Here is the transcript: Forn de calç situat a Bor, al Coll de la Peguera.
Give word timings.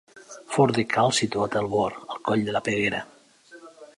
Forn 0.53 0.71
de 0.77 0.85
calç 0.93 1.19
situat 1.21 1.59
a 1.61 1.63
Bor, 1.75 1.99
al 2.15 2.21
Coll 2.29 2.43
de 2.47 2.55
la 2.57 2.65
Peguera. 2.69 3.05